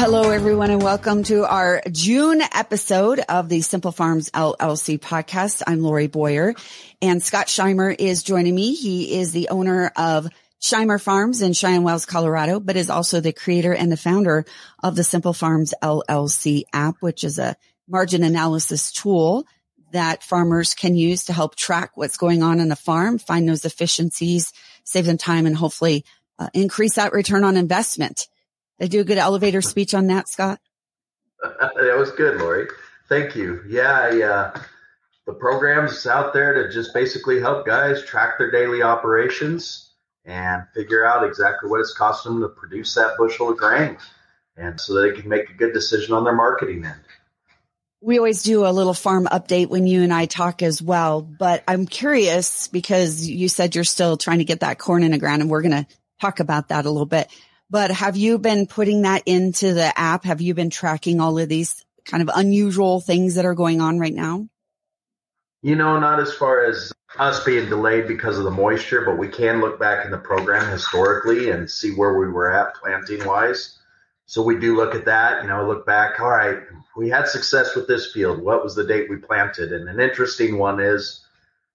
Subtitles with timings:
[0.00, 5.60] Hello, everyone, and welcome to our June episode of the Simple Farms LLC podcast.
[5.66, 6.54] I'm Lori Boyer
[7.02, 8.72] and Scott Scheimer is joining me.
[8.72, 10.26] He is the owner of
[10.58, 14.46] Scheimer Farms in Cheyenne Wells, Colorado, but is also the creator and the founder
[14.82, 17.54] of the Simple Farms LLC app, which is a
[17.86, 19.46] margin analysis tool
[19.92, 23.66] that farmers can use to help track what's going on in the farm, find those
[23.66, 26.06] efficiencies, save them time, and hopefully
[26.38, 28.28] uh, increase that return on investment.
[28.80, 30.58] They do a good elevator speech on that, Scott.
[31.42, 32.66] that was good, Lori.
[33.08, 33.62] Thank you.
[33.68, 34.26] Yeah, yeah.
[34.26, 34.60] Uh,
[35.26, 39.92] the program's out there to just basically help guys track their daily operations
[40.24, 43.96] and figure out exactly what it's costing them to produce that bushel of grain,
[44.56, 47.00] and so they can make a good decision on their marketing end
[48.02, 51.20] we always do a little farm update when you and I talk as well.
[51.20, 55.18] But I'm curious because you said you're still trying to get that corn in the
[55.18, 55.86] ground and we're going to
[56.20, 57.28] talk about that a little bit.
[57.70, 60.24] But have you been putting that into the app?
[60.24, 63.98] Have you been tracking all of these kind of unusual things that are going on
[63.98, 64.48] right now?
[65.62, 69.28] You know, not as far as us being delayed because of the moisture, but we
[69.28, 73.78] can look back in the program historically and see where we were at planting wise.
[74.26, 76.58] So we do look at that, you know, look back, all right,
[76.96, 78.40] we had success with this field.
[78.40, 79.72] What was the date we planted?
[79.72, 81.24] And an interesting one is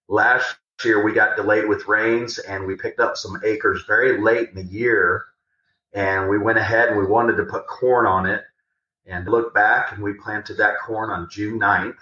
[0.08, 4.50] last year we got delayed with rains and we picked up some acres very late
[4.50, 5.26] in the year.
[5.96, 8.44] And we went ahead and we wanted to put corn on it
[9.08, 11.96] and look back and we planted that corn on June 9th.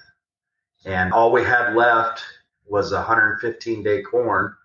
[0.83, 2.23] And all we had left
[2.65, 4.55] was 115 day corn.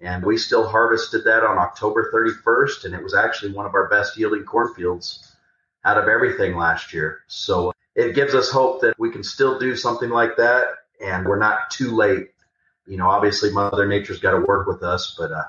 [0.00, 2.86] And we still harvested that on October 31st.
[2.86, 5.36] And it was actually one of our best yielding cornfields
[5.84, 7.20] out of everything last year.
[7.26, 10.64] So it gives us hope that we can still do something like that
[11.04, 12.30] and we're not too late.
[12.86, 15.44] You know, obviously Mother Nature's got to work with us, but uh,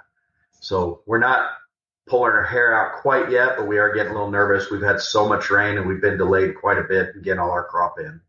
[0.59, 1.49] so we're not
[2.07, 4.69] pulling our hair out quite yet, but we are getting a little nervous.
[4.69, 7.52] We've had so much rain and we've been delayed quite a bit in getting all
[7.52, 8.22] our crop in.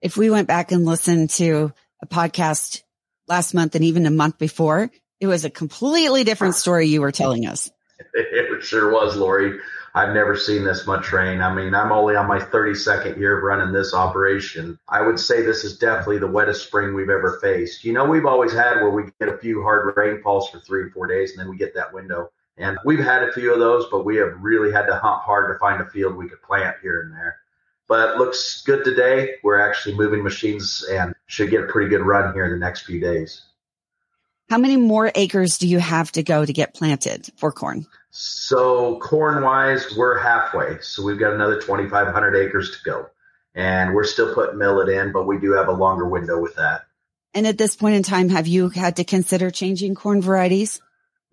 [0.00, 1.72] If we went back and listened to
[2.02, 2.82] a podcast
[3.26, 7.12] last month and even a month before, it was a completely different story you were
[7.12, 7.70] telling us.
[8.16, 9.58] It sure was, Lori.
[9.94, 11.40] I've never seen this much rain.
[11.40, 14.78] I mean, I'm only on my 32nd year of running this operation.
[14.88, 17.84] I would say this is definitely the wettest spring we've ever faced.
[17.84, 20.90] You know, we've always had where we get a few hard rainfalls for three or
[20.90, 22.30] four days and then we get that window.
[22.56, 25.52] And we've had a few of those, but we have really had to hunt hard
[25.52, 27.38] to find a field we could plant here and there.
[27.88, 29.36] But it looks good today.
[29.42, 32.82] We're actually moving machines and should get a pretty good run here in the next
[32.82, 33.42] few days.
[34.48, 37.86] How many more acres do you have to go to get planted for corn?
[38.10, 40.78] So corn wise, we're halfway.
[40.80, 43.06] So we've got another 2,500 acres to go
[43.54, 46.82] and we're still putting millet in, but we do have a longer window with that.
[47.34, 50.80] And at this point in time, have you had to consider changing corn varieties?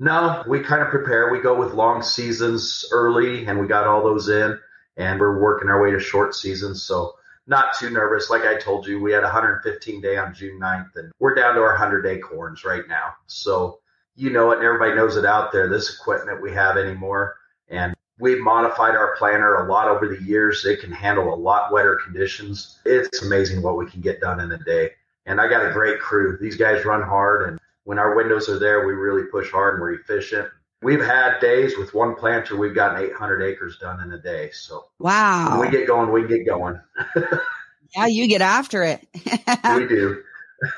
[0.02, 1.32] No, we kind of prepare.
[1.32, 4.58] We go with long seasons early and we got all those in
[4.98, 6.82] and we're working our way to short seasons.
[6.82, 7.14] So
[7.46, 8.28] not too nervous.
[8.28, 11.62] Like I told you, we had 115 day on June 9th and we're down to
[11.62, 13.14] our 100 day corns right now.
[13.28, 13.78] So
[14.16, 17.36] you know it and everybody knows it out there, this equipment we have anymore.
[17.70, 20.66] And we've modified our planter a lot over the years.
[20.66, 22.80] It can handle a lot wetter conditions.
[22.86, 24.94] It's amazing what we can get done in a day.
[25.28, 26.40] And I got a great crew.
[26.42, 29.82] These guys run hard and when our windows are there, we really push hard and
[29.82, 30.50] we're efficient.
[30.84, 34.50] We've had days with one planter, we've gotten 800 acres done in a day.
[34.52, 36.80] So wow, when we get going, we get going.
[37.96, 39.08] yeah, you get after it.
[39.14, 40.24] we do.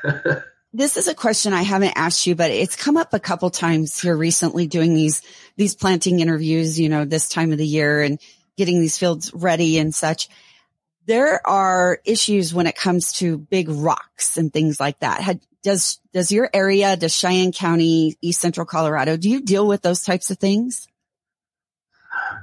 [0.74, 4.00] this is a question I haven't asked you, but it's come up a couple times
[4.00, 5.22] here recently doing these,
[5.56, 8.20] these planting interviews, you know, this time of the year and
[8.58, 10.28] getting these fields ready and such.
[11.06, 15.22] There are issues when it comes to big rocks and things like that.
[15.22, 19.82] Had, does, does your area, does Cheyenne County, East Central Colorado, do you deal with
[19.82, 20.88] those types of things?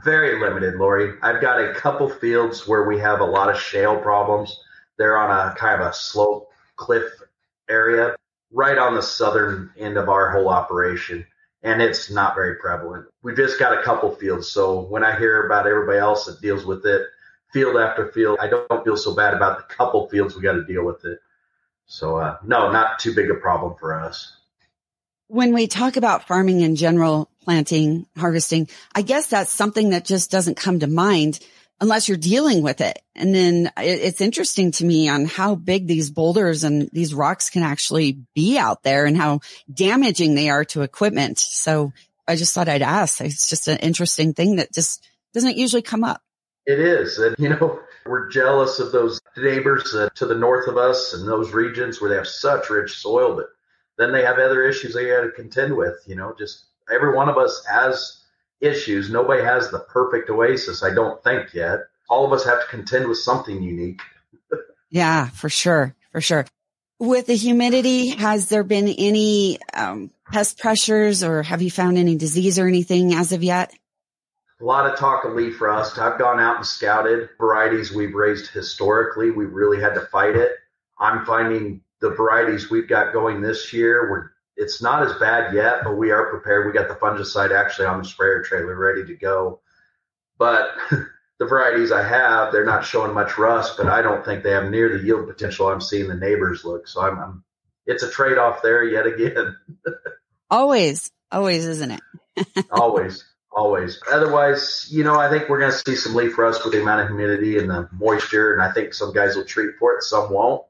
[0.05, 1.15] Very limited, Lori.
[1.23, 4.59] I've got a couple fields where we have a lot of shale problems.
[4.99, 7.05] They're on a kind of a slope cliff
[7.69, 8.17] area
[8.53, 11.27] right on the southern end of our whole operation.
[11.63, 13.07] And it's not very prevalent.
[13.23, 14.51] We've just got a couple fields.
[14.51, 17.03] So when I hear about everybody else that deals with it,
[17.53, 20.65] field after field, I don't feel so bad about the couple fields we got to
[20.65, 21.21] deal with it.
[21.91, 24.33] So, uh, no, not too big a problem for us.
[25.27, 30.31] When we talk about farming in general, planting, harvesting, I guess that's something that just
[30.31, 31.41] doesn't come to mind
[31.81, 33.01] unless you're dealing with it.
[33.17, 37.65] And then it's interesting to me on how big these boulders and these rocks can
[37.65, 39.41] actually be out there and how
[39.73, 41.41] damaging they are to equipment.
[41.41, 41.93] So
[42.29, 43.21] I just thought I'd ask.
[43.21, 45.05] It's just an interesting thing that just
[45.35, 46.23] doesn't usually come up.
[46.67, 47.19] It is.
[47.19, 47.81] And, you know,
[48.11, 52.11] we're jealous of those neighbors uh, to the north of us and those regions where
[52.11, 53.47] they have such rich soil, but
[53.97, 55.95] then they have other issues they got to contend with.
[56.07, 58.25] You know, just every one of us has
[58.61, 59.11] issues.
[59.11, 61.79] Nobody has the perfect oasis, I don't think yet.
[62.09, 64.01] all of us have to contend with something unique.
[64.91, 65.95] yeah, for sure.
[66.11, 66.45] For sure.
[66.99, 72.17] With the humidity, has there been any um, pest pressures or have you found any
[72.17, 73.73] disease or anything as of yet?
[74.61, 75.99] A lot of talk of leaf rust.
[75.99, 79.31] I've gone out and scouted varieties we've raised historically.
[79.31, 80.53] We really had to fight it.
[80.99, 85.85] I'm finding the varieties we've got going this year, we're, it's not as bad yet,
[85.85, 86.67] but we are prepared.
[86.67, 89.61] We got the fungicide actually on the sprayer trailer ready to go.
[90.39, 90.71] But
[91.39, 94.71] the varieties I have, they're not showing much rust, but I don't think they have
[94.71, 96.89] near the yield potential I'm seeing the neighbors look.
[96.89, 97.45] So I'm, I'm
[97.87, 99.57] it's a trade off there yet again.
[100.51, 102.67] always, always, isn't it?
[102.71, 104.01] always, always.
[104.11, 107.03] Otherwise, you know, I think we're going to see some leaf rust with the amount
[107.03, 110.33] of humidity and the moisture, and I think some guys will treat for it, some
[110.33, 110.63] won't.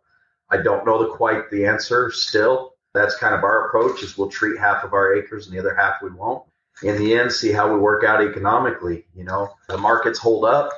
[0.51, 2.75] I don't know the quite the answer still.
[2.93, 5.75] That's kind of our approach is we'll treat half of our acres and the other
[5.75, 6.43] half we won't
[6.83, 9.05] in the end, see how we work out economically.
[9.15, 10.71] You know, the markets hold up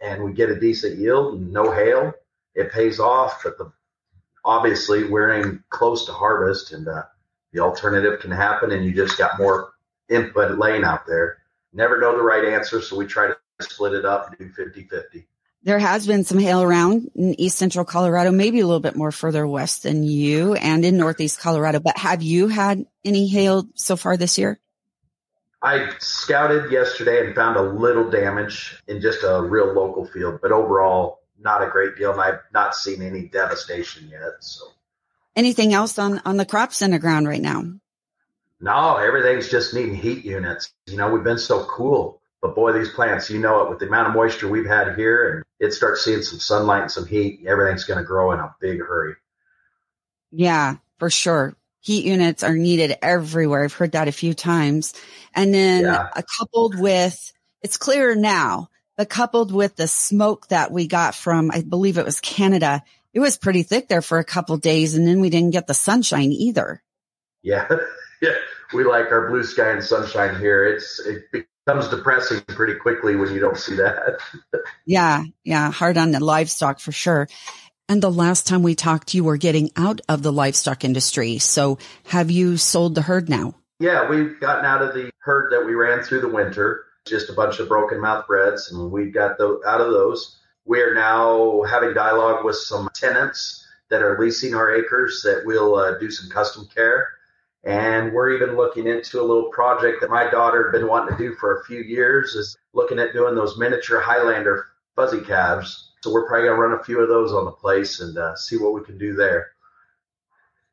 [0.00, 2.12] and we get a decent yield and no hail,
[2.54, 3.42] it pays off.
[3.42, 3.72] But the,
[4.44, 7.04] obviously, we're in close to harvest and uh,
[7.52, 9.72] the alternative can happen and you just got more
[10.08, 11.38] input laying out there.
[11.76, 14.84] Never know the right answer, so we try to split it up and do 50
[14.84, 15.26] 50.
[15.62, 19.12] There has been some hail around in east central Colorado, maybe a little bit more
[19.12, 21.80] further west than you and in northeast Colorado.
[21.80, 24.58] But have you had any hail so far this year?
[25.60, 30.52] I scouted yesterday and found a little damage in just a real local field, but
[30.52, 32.12] overall, not a great deal.
[32.12, 34.36] And I've not seen any devastation yet.
[34.40, 34.64] So,
[35.34, 37.64] anything else on on the crops in the ground right now?
[38.60, 40.72] No, everything's just needing heat units.
[40.86, 43.86] You know, we've been so cool, but boy, these plants, you know it, with the
[43.86, 47.40] amount of moisture we've had here, and it starts seeing some sunlight and some heat,
[47.46, 49.14] everything's going to grow in a big hurry.
[50.30, 51.56] Yeah, for sure
[51.86, 53.62] heat units are needed everywhere.
[53.62, 54.92] I've heard that a few times.
[55.32, 56.08] And then yeah.
[56.16, 57.32] uh, coupled with,
[57.62, 62.04] it's clearer now, but coupled with the smoke that we got from, I believe it
[62.04, 62.82] was Canada,
[63.14, 64.96] it was pretty thick there for a couple days.
[64.96, 66.82] And then we didn't get the sunshine either.
[67.42, 67.68] Yeah.
[68.22, 68.34] yeah.
[68.72, 70.64] We like our blue sky and sunshine here.
[70.64, 74.18] It's, it becomes depressing pretty quickly when you don't see that.
[74.86, 75.24] yeah.
[75.44, 75.70] Yeah.
[75.70, 77.28] Hard on the livestock for sure.
[77.88, 81.38] And the last time we talked, you were getting out of the livestock industry.
[81.38, 83.54] So have you sold the herd now?
[83.78, 87.34] Yeah, we've gotten out of the herd that we ran through the winter, just a
[87.34, 90.38] bunch of broken mouth breds, and we got the, out of those.
[90.64, 95.76] We are now having dialogue with some tenants that are leasing our acres that we'll
[95.76, 97.08] uh, do some custom care.
[97.66, 101.22] And we're even looking into a little project that my daughter had been wanting to
[101.22, 106.12] do for a few years is looking at doing those miniature Highlander fuzzy calves so
[106.12, 108.56] we're probably going to run a few of those on the place and uh, see
[108.56, 109.48] what we can do there.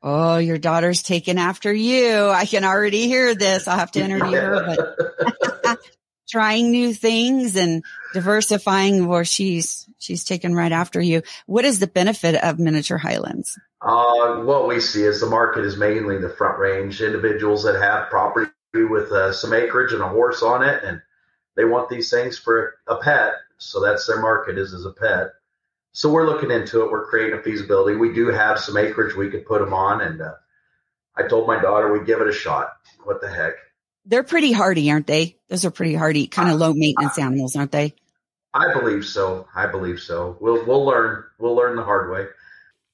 [0.00, 2.28] Oh, your daughter's taking after you.
[2.28, 3.66] I can already hear this.
[3.66, 5.33] I'll have to interview her, but
[6.34, 11.22] trying new things and diversifying where she's, she's taken right after you.
[11.46, 13.58] What is the benefit of miniature highlands?
[13.80, 18.10] Uh, what we see is the market is mainly the front range individuals that have
[18.10, 20.82] property with uh, some acreage and a horse on it.
[20.82, 21.00] And
[21.56, 25.32] they want these things for a pet so that's their market is as a pet.
[25.92, 26.90] So we're looking into it.
[26.90, 27.96] We're creating a feasibility.
[27.96, 30.34] We do have some acreage we could put them on, and uh,
[31.16, 32.68] I told my daughter we'd give it a shot.
[33.04, 33.54] What the heck?
[34.06, 35.36] They're pretty hardy, aren't they?
[35.48, 37.94] Those are pretty hardy, kind of low maintenance animals, aren't they?
[38.52, 39.48] I believe so.
[39.54, 40.36] I believe so.
[40.40, 41.24] We'll we'll learn.
[41.38, 42.26] We'll learn the hard way.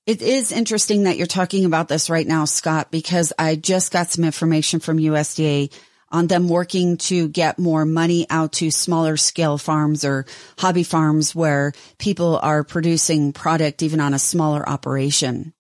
[0.07, 4.11] It is interesting that you're talking about this right now, Scott, because I just got
[4.11, 5.73] some information from USDA
[6.11, 10.27] on them working to get more money out to smaller scale farms or
[10.59, 15.53] hobby farms where people are producing product even on a smaller operation.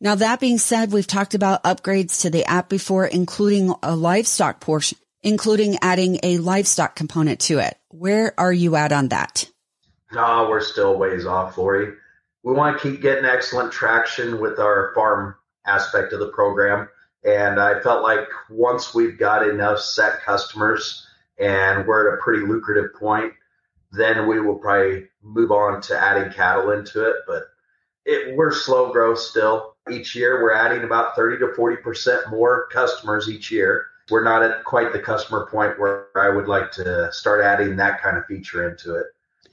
[0.00, 4.60] Now, that being said, we've talked about upgrades to the app before, including a livestock
[4.60, 7.76] portion, including adding a livestock component to it.
[7.88, 9.50] Where are you at on that?
[10.12, 11.94] No, we're still ways off, Lori.
[12.44, 15.34] We want to keep getting excellent traction with our farm
[15.66, 16.88] aspect of the program.
[17.24, 21.04] And I felt like once we've got enough set customers
[21.40, 23.32] and we're at a pretty lucrative point,
[23.90, 27.16] then we will probably move on to adding cattle into it.
[27.26, 27.42] But
[28.04, 29.74] it, we're slow growth still.
[29.90, 33.86] Each year, we're adding about 30 to 40% more customers each year.
[34.10, 38.00] We're not at quite the customer point where I would like to start adding that
[38.00, 39.06] kind of feature into it.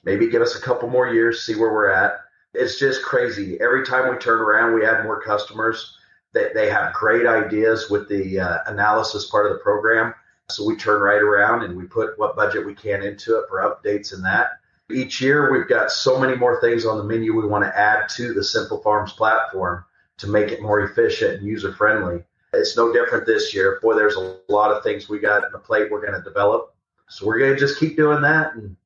[0.04, 2.20] Maybe give us a couple more years, see where we're at.
[2.54, 3.60] It's just crazy.
[3.60, 5.98] Every time we turn around, we add more customers
[6.36, 10.13] they, they have great ideas with the uh, analysis part of the program.
[10.50, 13.62] So we turn right around and we put what budget we can into it for
[13.62, 14.50] updates and that.
[14.92, 18.08] Each year, we've got so many more things on the menu we want to add
[18.10, 19.84] to the Simple Farms platform
[20.18, 22.24] to make it more efficient and user friendly.
[22.54, 23.80] It's no different this year.
[23.82, 26.74] Boy, there's a lot of things we got on the plate we're going to develop.
[27.10, 28.78] So we're going to just keep doing that and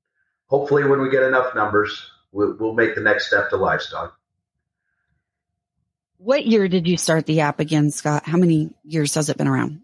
[0.50, 4.18] hopefully, when we get enough numbers, we'll, we'll make the next step to livestock.
[6.18, 8.26] What year did you start the app again, Scott?
[8.26, 9.82] How many years has it been around?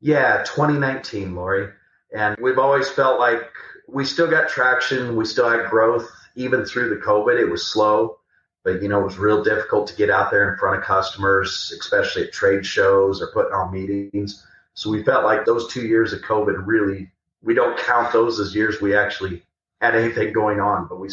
[0.00, 1.68] Yeah, 2019, Lori.
[2.12, 3.48] And we've always felt like
[3.86, 5.14] we still got traction.
[5.14, 7.40] We still had growth, even through the COVID.
[7.40, 8.18] It was slow,
[8.64, 11.72] but you know, it was real difficult to get out there in front of customers,
[11.78, 14.46] especially at trade shows or putting on meetings.
[14.74, 17.10] So we felt like those two years of COVID really,
[17.42, 19.42] we don't count those as years we actually
[19.80, 21.08] had anything going on, but we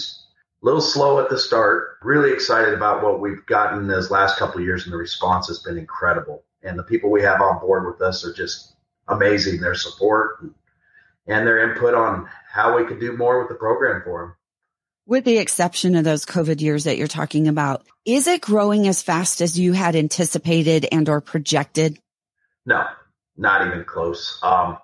[0.61, 1.97] a little slow at the start.
[2.03, 5.77] Really excited about what we've gotten this last couple years, and the response has been
[5.77, 6.43] incredible.
[6.63, 8.75] And the people we have on board with us are just
[9.07, 9.61] amazing.
[9.61, 10.43] Their support
[11.27, 14.35] and their input on how we could do more with the program for them.
[15.09, 19.01] With the exception of those COVID years that you're talking about, is it growing as
[19.01, 21.97] fast as you had anticipated and or projected?
[22.63, 22.85] No,
[23.35, 24.37] not even close.
[24.43, 24.77] Um,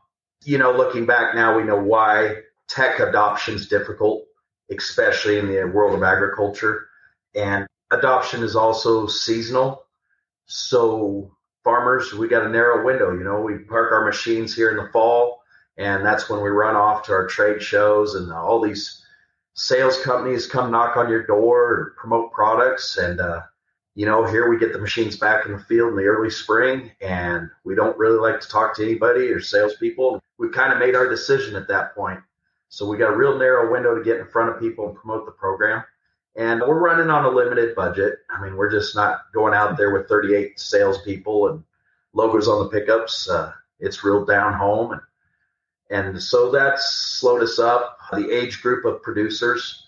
[0.44, 4.24] you know, looking back now, we know why tech adoption is difficult,
[4.76, 6.88] especially in the world of agriculture.
[7.36, 9.86] And adoption is also seasonal.
[10.48, 13.12] So farmers, we got a narrow window.
[13.12, 15.44] You know, we park our machines here in the fall,
[15.78, 19.05] and that's when we run off to our trade shows, and all these
[19.56, 22.98] sales companies come knock on your door and promote products.
[22.98, 23.42] And, uh,
[23.96, 26.92] you know, here we get the machines back in the field in the early spring,
[27.02, 30.22] and we don't really like to talk to anybody or salespeople.
[30.38, 32.20] We kind of made our decision at that point.
[32.68, 35.26] So we got a real narrow window to get in front of people and promote
[35.26, 35.84] the program.
[36.36, 38.16] And we're running on a limited budget.
[38.30, 41.64] I mean, we're just not going out there with 38 salespeople and
[42.12, 43.30] logos on the pickups.
[43.30, 44.92] Uh, it's real down home.
[44.92, 45.02] And,
[45.90, 46.86] and so that's
[47.20, 47.98] slowed us up.
[48.12, 49.88] The age group of producers,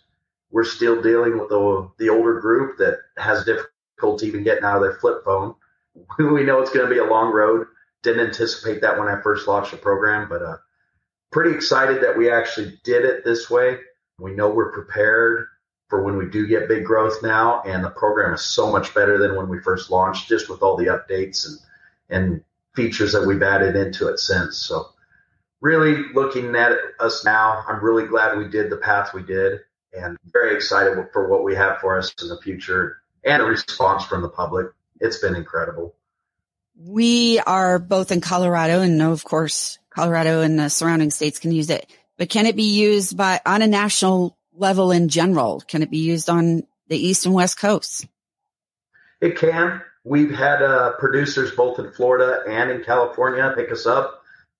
[0.51, 4.83] we're still dealing with the, the older group that has difficulty even getting out of
[4.83, 5.55] their flip phone.
[6.19, 7.67] we know it's going to be a long road.
[8.03, 10.57] Didn't anticipate that when I first launched the program, but uh,
[11.31, 13.77] pretty excited that we actually did it this way.
[14.19, 15.47] We know we're prepared
[15.89, 19.17] for when we do get big growth now, and the program is so much better
[19.17, 21.57] than when we first launched, just with all the updates and
[22.09, 24.57] and features that we've added into it since.
[24.57, 24.89] So,
[25.61, 29.59] really looking at us now, I'm really glad we did the path we did,
[29.93, 34.05] and very excited for what we have for us in the future and the response
[34.05, 34.67] from the public.
[34.99, 35.95] It's been incredible.
[36.79, 41.51] We are both in Colorado, and know, of course, Colorado and the surrounding states can
[41.51, 41.89] use it.
[42.17, 45.61] But can it be used by on a national level in general?
[45.61, 48.05] Can it be used on the East and West Coasts?
[49.21, 49.81] It can.
[50.03, 54.16] We've had uh, producers both in Florida and in California pick us up.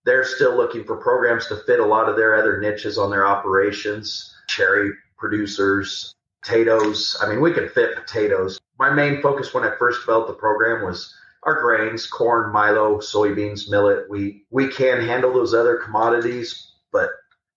[0.08, 3.28] They're still looking for programs to fit a lot of their other niches on their
[3.28, 4.34] operations.
[4.48, 7.18] Cherry producers, potatoes.
[7.22, 8.58] I mean, we can fit potatoes.
[8.80, 13.70] My main focus when I first developed the program was our grains, corn, milo, soybeans,
[13.70, 14.46] millet, wheat.
[14.50, 17.10] We can handle those other commodities, but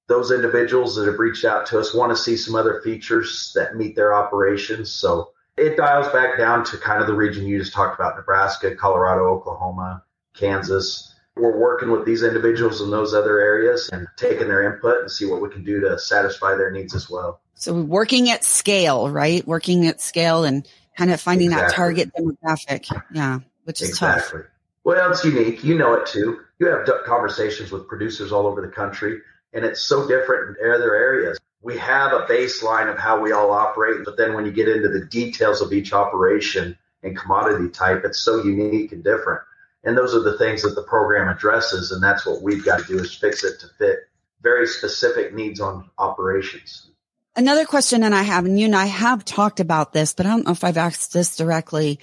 [0.08, 3.76] those individuals that have reached out to us want to see some other features that
[3.76, 4.90] meet their operations.
[4.90, 8.74] So it dials back down to kind of the region you just talked about Nebraska,
[8.74, 10.02] Colorado, Oklahoma,
[10.34, 11.09] Kansas.
[11.40, 15.26] We're working with these individuals in those other areas and taking their input and see
[15.26, 17.40] what we can do to satisfy their needs as well.
[17.54, 19.46] So we're working at scale, right?
[19.46, 21.68] Working at scale and kind of finding exactly.
[21.68, 23.02] that target demographic.
[23.12, 24.40] Yeah, which is exactly.
[24.40, 24.50] tough.
[24.84, 25.62] Well, it's unique.
[25.64, 26.40] You know it too.
[26.58, 29.20] You have conversations with producers all over the country
[29.52, 31.38] and it's so different in other areas.
[31.62, 34.88] We have a baseline of how we all operate, but then when you get into
[34.88, 39.42] the details of each operation and commodity type, it's so unique and different.
[39.82, 42.86] And those are the things that the program addresses, and that's what we've got to
[42.86, 44.00] do is fix it to fit
[44.42, 46.90] very specific needs on operations.
[47.36, 50.30] Another question that I have, and you and I have talked about this, but I
[50.30, 52.00] don't know if I've asked this directly.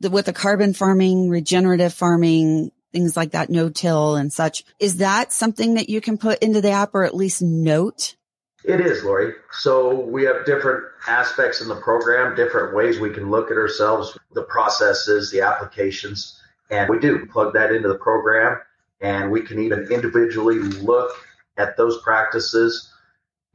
[0.00, 4.64] With the carbon farming, regenerative farming, things like that, no till and such.
[4.78, 8.14] Is that something that you can put into the app or at least note?
[8.64, 9.32] It is, Lori.
[9.50, 14.16] So we have different aspects in the program, different ways we can look at ourselves,
[14.32, 16.37] the processes, the applications,
[16.70, 18.58] and we do plug that into the program.
[19.00, 21.12] And we can even individually look
[21.56, 22.92] at those practices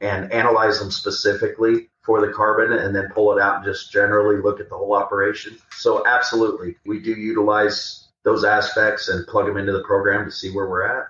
[0.00, 4.40] and analyze them specifically for the carbon and then pull it out and just generally
[4.40, 5.56] look at the whole operation.
[5.72, 10.50] So absolutely, we do utilize those aspects and plug them into the program to see
[10.50, 11.06] where we're at.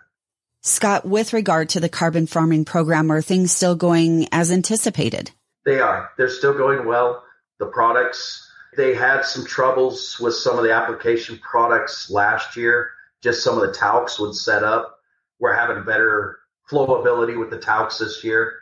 [0.61, 5.31] Scott, with regard to the carbon farming program, are things still going as anticipated?
[5.65, 6.11] They are.
[6.17, 7.23] They're still going well.
[7.59, 8.44] The products,
[8.77, 12.91] they had some troubles with some of the application products last year.
[13.23, 14.99] Just some of the talcs would set up.
[15.39, 16.39] We're having better
[16.71, 18.55] flowability with the talcs this year.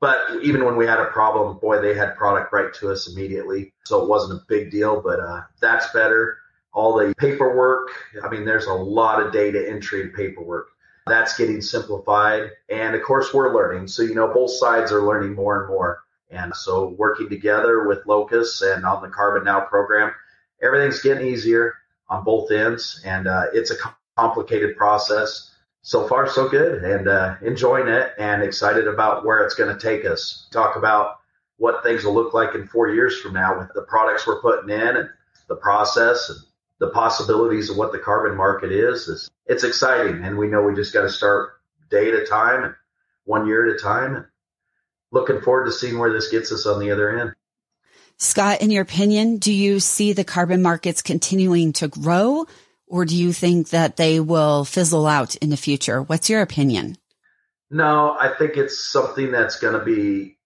[0.00, 3.72] But even when we had a problem, boy, they had product right to us immediately.
[3.84, 6.38] So it wasn't a big deal, but uh, that's better
[6.76, 7.88] all the paperwork.
[8.22, 10.68] I mean, there's a lot of data entry and paperwork.
[11.06, 12.50] That's getting simplified.
[12.68, 13.88] And of course, we're learning.
[13.88, 16.00] So, you know, both sides are learning more and more.
[16.30, 20.12] And so, working together with Locus and on the Carbon Now program,
[20.62, 21.74] everything's getting easier
[22.08, 23.00] on both ends.
[23.04, 23.76] And uh, it's a
[24.16, 25.52] complicated process.
[25.82, 29.80] So far, so good, and uh, enjoying it and excited about where it's going to
[29.80, 30.48] take us.
[30.50, 31.18] Talk about
[31.58, 34.68] what things will look like in four years from now with the products we're putting
[34.68, 35.08] in and
[35.48, 36.38] the process and
[36.80, 39.08] the possibilities of what the carbon market is.
[39.08, 42.64] It's, it's exciting, and we know we just got to start day at a time
[42.64, 42.74] and
[43.24, 44.26] one year at a time.
[45.16, 47.32] Looking forward to seeing where this gets us on the other end.
[48.18, 52.44] Scott, in your opinion, do you see the carbon markets continuing to grow
[52.86, 56.02] or do you think that they will fizzle out in the future?
[56.02, 56.98] What's your opinion?
[57.70, 60.36] No, I think it's something that's going to be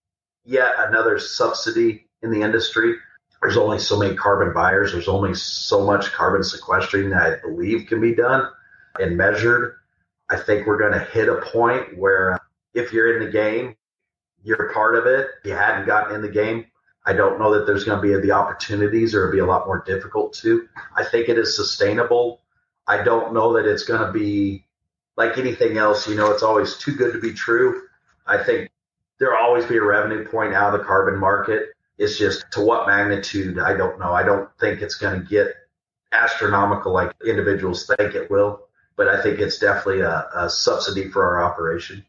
[0.45, 2.95] yet another subsidy in the industry.
[3.41, 4.93] There's only so many carbon buyers.
[4.93, 8.47] There's only so much carbon sequestering that I believe can be done
[8.99, 9.75] and measured.
[10.29, 12.37] I think we're going to hit a point where uh,
[12.73, 13.75] if you're in the game,
[14.43, 15.27] you're part of it.
[15.43, 16.65] You hadn't gotten in the game,
[17.05, 19.65] I don't know that there's going to be the opportunities or it'll be a lot
[19.65, 20.67] more difficult to.
[20.95, 22.41] I think it is sustainable.
[22.87, 24.65] I don't know that it's going to be
[25.17, 26.07] like anything else.
[26.07, 27.81] You know, it's always too good to be true.
[28.27, 28.69] I think
[29.19, 31.69] there'll always be a revenue point out of the carbon market.
[31.97, 34.13] It's just to what magnitude, I don't know.
[34.13, 35.55] I don't think it's going to get
[36.11, 41.25] astronomical like individuals think it will, but I think it's definitely a, a subsidy for
[41.25, 42.05] our operation.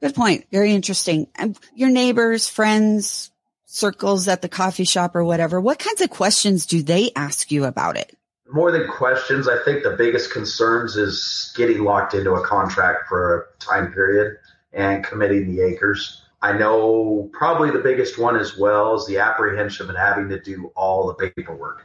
[0.00, 0.44] Good point.
[0.52, 1.28] Very interesting.
[1.74, 3.30] Your neighbors, friends,
[3.64, 7.64] circles at the coffee shop or whatever, what kinds of questions do they ask you
[7.64, 8.16] about it?
[8.48, 13.38] More than questions, I think the biggest concerns is getting locked into a contract for
[13.38, 14.36] a time period
[14.72, 16.22] and committing the acres.
[16.40, 20.70] I know probably the biggest one as well is the apprehension of having to do
[20.76, 21.84] all the paperwork,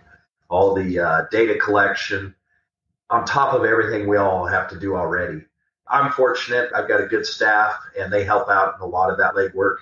[0.50, 2.36] all the uh, data collection,
[3.10, 5.42] on top of everything we all have to do already.
[5.92, 6.72] I'm fortunate.
[6.74, 9.78] I've got a good staff and they help out in a lot of that legwork.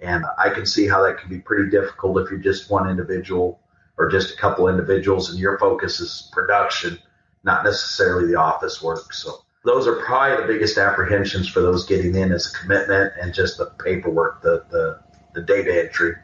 [0.00, 3.60] And I can see how that can be pretty difficult if you're just one individual
[3.98, 6.98] or just a couple individuals and your focus is production,
[7.44, 9.12] not necessarily the office work.
[9.12, 13.34] So those are probably the biggest apprehensions for those getting in as a commitment and
[13.34, 15.00] just the paperwork, the, the,
[15.34, 16.14] the data entry.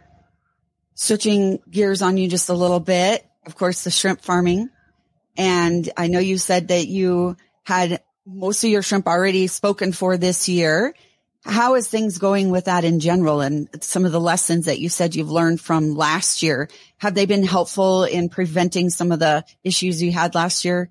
[0.94, 4.70] Switching gears on you just a little bit, of course, the shrimp farming.
[5.36, 10.16] And I know you said that you had most of your shrimp already spoken for
[10.16, 10.94] this year
[11.46, 14.88] how is things going with that in general and some of the lessons that you
[14.88, 16.68] said you've learned from last year?
[16.98, 20.90] Have they been helpful in preventing some of the issues you had last year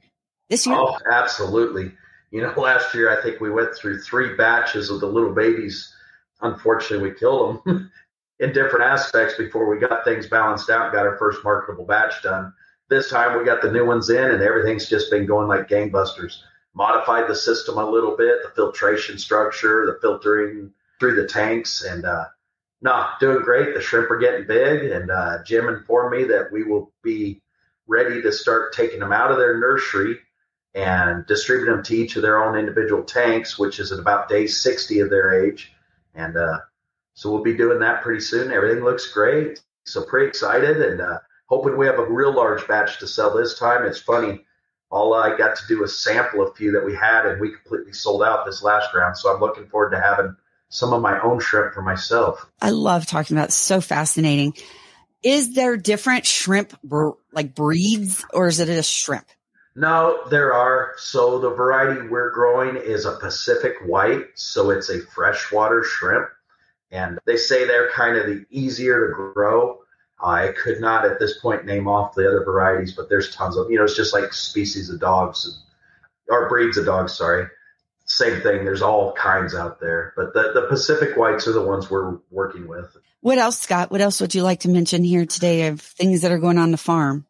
[0.49, 0.75] this year?
[0.77, 1.91] Oh, absolutely.
[2.31, 5.93] You know, last year I think we went through three batches of the little babies.
[6.41, 7.91] Unfortunately, we killed them
[8.39, 12.23] in different aspects before we got things balanced out and got our first marketable batch
[12.23, 12.53] done.
[12.89, 16.37] This time we got the new ones in and everything's just been going like gangbusters
[16.75, 22.05] modified the system a little bit, the filtration structure, the filtering through the tanks, and
[22.05, 22.25] uh,
[22.81, 23.73] no, doing great.
[23.73, 27.41] The shrimp are getting big, and uh, Jim informed me that we will be
[27.87, 30.19] ready to start taking them out of their nursery
[30.73, 34.45] and distributing them to each of their own individual tanks, which is at about day
[34.45, 35.71] 60 of their age.
[36.13, 36.59] And uh,
[37.13, 38.51] so we'll be doing that pretty soon.
[38.51, 39.61] Everything looks great.
[39.85, 43.57] So pretty excited and uh, hoping we have a real large batch to sell this
[43.57, 43.85] time.
[43.85, 44.43] It's funny
[44.95, 47.91] all I got to do was sample a few that we had, and we completely
[47.91, 49.17] sold out this last round.
[49.17, 50.37] So I'm looking forward to having
[50.69, 52.49] some of my own shrimp for myself.
[52.61, 53.51] I love talking about it.
[53.51, 54.53] So fascinating.
[55.21, 56.79] Is there different shrimp
[57.33, 59.25] like breeds, or is it a shrimp?
[59.75, 60.93] No, there are.
[60.95, 66.29] So the variety we're growing is a Pacific white, so it's a freshwater shrimp,
[66.89, 69.79] and they say they're kind of the easier to grow.
[70.45, 73.69] I could not at this point name off the other varieties, but there's tons of,
[73.69, 75.55] you know, it's just like species of dogs and,
[76.29, 77.47] or breeds of dogs, sorry.
[78.05, 78.63] Same thing.
[78.63, 82.67] There's all kinds out there, but the, the Pacific whites are the ones we're working
[82.67, 82.95] with.
[83.21, 83.89] What else, Scott?
[83.89, 86.69] What else would you like to mention here today of things that are going on
[86.69, 87.25] the farm?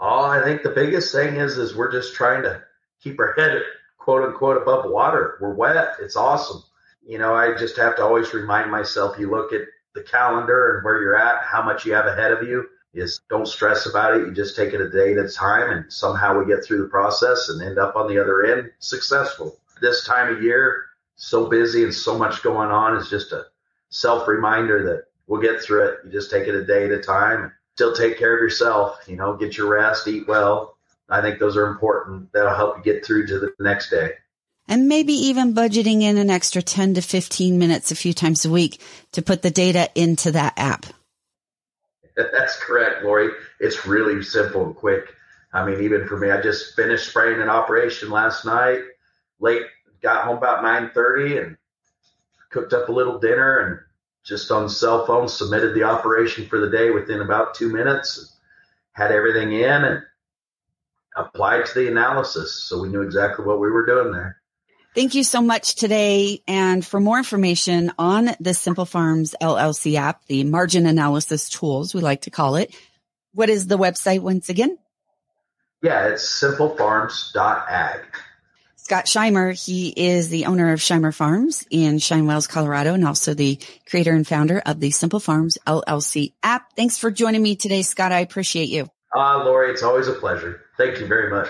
[0.00, 2.62] Oh, I think the biggest thing is, is we're just trying to
[3.02, 3.60] keep our head
[3.98, 5.36] quote unquote above water.
[5.40, 5.96] We're wet.
[6.00, 6.62] It's awesome.
[7.06, 9.62] You know, I just have to always remind myself, you look at
[9.96, 12.68] the calendar and where you're at, how much you have ahead of you.
[12.94, 14.26] Is don't stress about it.
[14.26, 16.88] You just take it a day at a time, and somehow we get through the
[16.88, 19.58] process and end up on the other end successful.
[19.82, 23.46] This time of year, so busy and so much going on, is just a
[23.90, 25.98] self reminder that we'll get through it.
[26.06, 27.52] You just take it a day at a time.
[27.74, 29.00] Still take care of yourself.
[29.06, 30.78] You know, get your rest, eat well.
[31.10, 32.32] I think those are important.
[32.32, 34.12] That'll help you get through to the next day
[34.68, 38.50] and maybe even budgeting in an extra 10 to 15 minutes a few times a
[38.50, 38.80] week
[39.12, 40.86] to put the data into that app.
[42.16, 43.30] That's correct, Lori.
[43.60, 45.14] It's really simple and quick.
[45.52, 48.80] I mean, even for me, I just finished spraying an operation last night,
[49.38, 49.62] late
[50.02, 51.56] got home about 9:30 and
[52.50, 53.80] cooked up a little dinner and
[54.24, 58.36] just on cell phone submitted the operation for the day within about two minutes.
[58.92, 60.02] Had everything in and
[61.16, 64.40] applied to the analysis, so we knew exactly what we were doing there.
[64.96, 66.42] Thank you so much today.
[66.48, 72.00] And for more information on the Simple Farms LLC app, the margin analysis tools, we
[72.00, 72.74] like to call it,
[73.34, 74.78] what is the website once again?
[75.82, 78.04] Yeah, it's simplefarms.ag.
[78.76, 83.34] Scott Scheimer, he is the owner of Scheimer Farms in Cheyenne Wells, Colorado, and also
[83.34, 86.74] the creator and founder of the Simple Farms LLC app.
[86.74, 88.12] Thanks for joining me today, Scott.
[88.12, 88.88] I appreciate you.
[89.14, 90.62] Ah, uh, Lori, it's always a pleasure.
[90.78, 91.48] Thank you very much.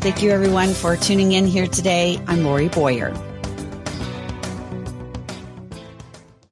[0.00, 2.20] Thank you, everyone, for tuning in here today.
[2.26, 3.12] I'm Lori Boyer.